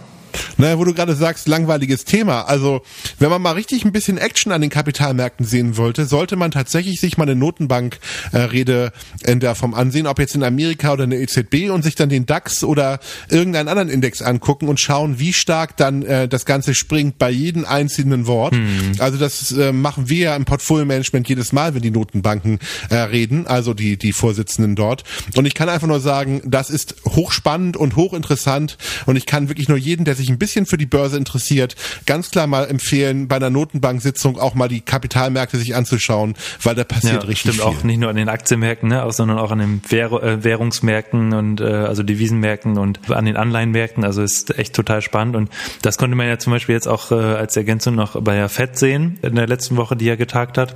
Naja, 0.56 0.78
wo 0.78 0.84
du 0.84 0.94
gerade 0.94 1.14
sagst, 1.14 1.48
langweiliges 1.48 2.04
Thema. 2.04 2.42
Also, 2.42 2.82
wenn 3.18 3.30
man 3.30 3.42
mal 3.42 3.52
richtig 3.52 3.84
ein 3.84 3.92
bisschen 3.92 4.18
Action 4.18 4.52
an 4.52 4.60
den 4.60 4.70
Kapitalmärkten 4.70 5.44
sehen 5.44 5.76
wollte, 5.76 6.06
sollte 6.06 6.36
man 6.36 6.50
tatsächlich 6.50 7.00
sich 7.00 7.18
mal 7.18 7.24
eine 7.24 7.36
Notenbank-Rede 7.36 8.92
äh, 9.24 9.30
in 9.30 9.40
der 9.40 9.54
Form 9.54 9.74
ansehen, 9.74 10.06
ob 10.06 10.18
jetzt 10.18 10.34
in 10.34 10.42
Amerika 10.42 10.92
oder 10.92 11.04
in 11.04 11.10
der 11.10 11.20
EZB 11.20 11.70
und 11.70 11.82
sich 11.82 11.94
dann 11.94 12.08
den 12.08 12.26
DAX 12.26 12.64
oder 12.64 13.00
irgendeinen 13.30 13.68
anderen 13.68 13.88
Index 13.88 14.22
angucken 14.22 14.68
und 14.68 14.80
schauen, 14.80 15.18
wie 15.18 15.32
stark 15.32 15.76
dann 15.76 16.02
äh, 16.02 16.28
das 16.28 16.46
Ganze 16.46 16.74
springt 16.74 17.18
bei 17.18 17.30
jedem 17.30 17.64
einzelnen 17.64 18.26
Wort. 18.26 18.54
Hm. 18.54 18.92
Also 18.98 19.18
das 19.18 19.52
äh, 19.52 19.72
machen 19.72 20.08
wir 20.08 20.18
ja 20.18 20.36
im 20.36 20.44
Portfolio-Management 20.44 21.28
jedes 21.28 21.52
Mal, 21.52 21.74
wenn 21.74 21.82
die 21.82 21.90
Notenbanken 21.90 22.58
äh, 22.90 22.96
reden, 22.96 23.46
also 23.46 23.74
die, 23.74 23.96
die 23.96 24.12
Vorsitzenden 24.12 24.74
dort. 24.74 25.04
Und 25.36 25.46
ich 25.46 25.54
kann 25.54 25.68
einfach 25.68 25.86
nur 25.86 26.00
sagen, 26.00 26.42
das 26.44 26.70
ist 26.70 26.96
hochspannend 27.04 27.76
und 27.76 27.96
hochinteressant 27.96 28.78
und 29.06 29.16
ich 29.16 29.26
kann 29.26 29.48
wirklich 29.48 29.68
nur 29.68 29.78
jeden, 29.78 30.04
der 30.04 30.15
sich 30.16 30.28
ein 30.28 30.38
bisschen 30.38 30.66
für 30.66 30.76
die 30.76 30.86
Börse 30.86 31.16
interessiert, 31.16 31.76
ganz 32.06 32.30
klar 32.30 32.46
mal 32.46 32.64
empfehlen, 32.64 33.28
bei 33.28 33.36
einer 33.36 33.50
Notenbank-Sitzung 33.50 34.38
auch 34.38 34.54
mal 34.54 34.68
die 34.68 34.80
Kapitalmärkte 34.80 35.58
sich 35.58 35.74
anzuschauen, 35.74 36.34
weil 36.62 36.74
da 36.74 36.84
passiert 36.84 37.22
ja, 37.22 37.28
richtig 37.28 37.52
stimmt 37.52 37.56
viel. 37.56 37.64
auch 37.64 37.84
nicht 37.84 37.98
nur 37.98 38.10
an 38.10 38.16
den 38.16 38.28
Aktienmärkten, 38.28 38.88
ne, 38.88 39.04
sondern 39.12 39.38
auch 39.38 39.50
an 39.50 39.58
den 39.58 39.82
äh, 39.90 40.44
Währungsmärkten 40.44 41.32
und 41.32 41.60
äh, 41.60 41.64
also 41.64 42.02
Devisenmärkten 42.02 42.78
und 42.78 43.10
an 43.10 43.24
den 43.24 43.36
Anleihenmärkten. 43.36 44.04
Also 44.04 44.22
ist 44.22 44.58
echt 44.58 44.74
total 44.74 45.02
spannend 45.02 45.36
und 45.36 45.50
das 45.82 45.98
konnte 45.98 46.16
man 46.16 46.26
ja 46.26 46.38
zum 46.38 46.52
Beispiel 46.52 46.74
jetzt 46.74 46.88
auch 46.88 47.12
äh, 47.12 47.14
als 47.14 47.56
Ergänzung 47.56 47.94
noch 47.94 48.20
bei 48.20 48.34
der 48.34 48.48
FED 48.48 48.78
sehen 48.78 49.18
in 49.22 49.34
der 49.34 49.46
letzten 49.46 49.76
Woche, 49.76 49.96
die 49.96 50.08
er 50.08 50.16
getagt 50.16 50.58
hat 50.58 50.74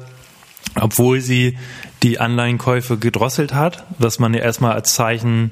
obwohl 0.78 1.20
sie 1.20 1.56
die 2.02 2.20
Anleihenkäufe 2.20 2.96
gedrosselt 2.96 3.54
hat, 3.54 3.84
was 3.98 4.18
man 4.18 4.34
ja 4.34 4.40
erstmal 4.40 4.72
als 4.72 4.94
Zeichen 4.94 5.50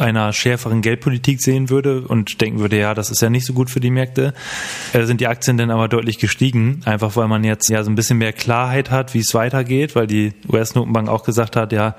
einer 0.00 0.32
schärferen 0.32 0.82
Geldpolitik 0.82 1.40
sehen 1.40 1.70
würde 1.70 2.02
und 2.02 2.40
denken 2.40 2.60
würde, 2.60 2.78
ja, 2.78 2.94
das 2.94 3.10
ist 3.10 3.22
ja 3.22 3.30
nicht 3.30 3.46
so 3.46 3.52
gut 3.52 3.70
für 3.70 3.80
die 3.80 3.90
Märkte, 3.90 4.34
äh, 4.92 5.04
sind 5.04 5.20
die 5.20 5.26
Aktien 5.26 5.56
dann 5.56 5.70
aber 5.70 5.88
deutlich 5.88 6.18
gestiegen, 6.18 6.80
einfach 6.84 7.16
weil 7.16 7.28
man 7.28 7.44
jetzt 7.44 7.68
ja 7.68 7.82
so 7.82 7.90
ein 7.90 7.94
bisschen 7.94 8.18
mehr 8.18 8.32
Klarheit 8.32 8.90
hat, 8.90 9.14
wie 9.14 9.20
es 9.20 9.34
weitergeht, 9.34 9.94
weil 9.94 10.06
die 10.06 10.32
US-Notenbank 10.48 11.08
auch 11.08 11.24
gesagt 11.24 11.56
hat, 11.56 11.72
ja, 11.72 11.94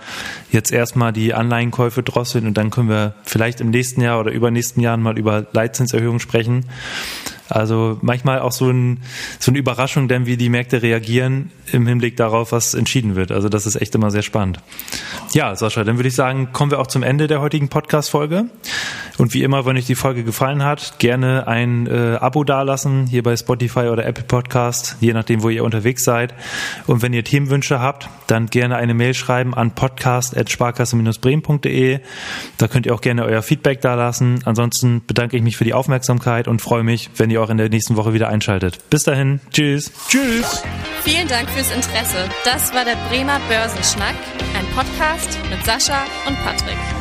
jetzt 0.51 0.71
erstmal 0.71 1.13
die 1.13 1.33
Anleihenkäufe 1.33 2.03
drosseln 2.03 2.47
und 2.47 2.57
dann 2.57 2.69
können 2.69 2.89
wir 2.89 3.15
vielleicht 3.23 3.61
im 3.61 3.69
nächsten 3.69 4.01
Jahr 4.01 4.19
oder 4.19 4.31
übernächsten 4.31 4.81
Jahren 4.81 5.01
mal 5.01 5.17
über 5.17 5.45
Leitzinserhöhungen 5.51 6.19
sprechen. 6.19 6.65
Also 7.51 7.97
manchmal 8.01 8.39
auch 8.39 8.51
so, 8.51 8.69
ein, 8.69 8.99
so 9.39 9.51
eine 9.51 9.59
Überraschung, 9.59 10.07
denn 10.07 10.25
wie 10.25 10.37
die 10.37 10.49
Märkte 10.49 10.81
reagieren 10.81 11.51
im 11.71 11.85
Hinblick 11.85 12.17
darauf, 12.17 12.51
was 12.51 12.73
entschieden 12.73 13.15
wird. 13.15 13.31
Also 13.31 13.49
das 13.49 13.65
ist 13.65 13.75
echt 13.75 13.93
immer 13.95 14.11
sehr 14.11 14.21
spannend. 14.21 14.59
Ja, 15.33 15.55
Sascha, 15.55 15.83
dann 15.83 15.97
würde 15.97 16.09
ich 16.09 16.15
sagen, 16.15 16.49
kommen 16.53 16.71
wir 16.71 16.79
auch 16.79 16.87
zum 16.87 17.03
Ende 17.03 17.27
der 17.27 17.41
heutigen 17.41 17.69
Podcast-Folge. 17.69 18.45
Und 19.21 19.33
wie 19.35 19.43
immer, 19.43 19.67
wenn 19.67 19.77
euch 19.77 19.85
die 19.85 19.93
Folge 19.93 20.23
gefallen 20.23 20.63
hat, 20.63 20.97
gerne 20.97 21.45
ein 21.45 21.85
äh, 21.85 22.17
Abo 22.19 22.43
dalassen, 22.43 23.05
hier 23.05 23.21
bei 23.21 23.37
Spotify 23.37 23.81
oder 23.81 24.03
Apple 24.03 24.23
Podcast, 24.23 24.97
je 24.99 25.13
nachdem, 25.13 25.43
wo 25.43 25.49
ihr 25.49 25.63
unterwegs 25.63 26.03
seid. 26.03 26.33
Und 26.87 27.03
wenn 27.03 27.13
ihr 27.13 27.23
Themenwünsche 27.23 27.79
habt, 27.79 28.09
dann 28.25 28.47
gerne 28.47 28.77
eine 28.77 28.95
Mail 28.95 29.13
schreiben 29.13 29.53
an 29.53 29.75
podcast.sparkasse-bremen.de. 29.75 31.99
Da 32.57 32.67
könnt 32.67 32.87
ihr 32.87 32.95
auch 32.95 33.01
gerne 33.01 33.23
euer 33.23 33.43
Feedback 33.43 33.79
dalassen. 33.81 34.39
Ansonsten 34.45 35.03
bedanke 35.05 35.37
ich 35.37 35.43
mich 35.43 35.55
für 35.55 35.65
die 35.65 35.75
Aufmerksamkeit 35.75 36.47
und 36.47 36.59
freue 36.59 36.81
mich, 36.81 37.11
wenn 37.17 37.29
ihr 37.29 37.43
auch 37.43 37.51
in 37.51 37.57
der 37.57 37.69
nächsten 37.69 37.97
Woche 37.97 38.13
wieder 38.13 38.27
einschaltet. 38.27 38.89
Bis 38.89 39.03
dahin, 39.03 39.39
tschüss. 39.51 39.91
Tschüss. 40.07 40.63
Vielen 41.03 41.27
Dank 41.27 41.47
fürs 41.51 41.71
Interesse. 41.71 42.27
Das 42.43 42.73
war 42.73 42.85
der 42.85 42.97
Bremer 43.09 43.39
Börsenschnack, 43.47 44.15
ein 44.57 44.65
Podcast 44.75 45.37
mit 45.51 45.63
Sascha 45.63 46.05
und 46.27 46.35
Patrick. 46.43 47.00